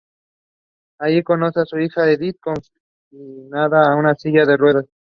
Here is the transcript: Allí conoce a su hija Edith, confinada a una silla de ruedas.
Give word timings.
Allí 0.97 1.21
conoce 1.23 1.59
a 1.61 1.65
su 1.65 1.77
hija 1.77 2.09
Edith, 2.09 2.37
confinada 2.39 3.83
a 3.91 3.95
una 3.95 4.15
silla 4.15 4.45
de 4.47 4.57
ruedas. 4.57 4.85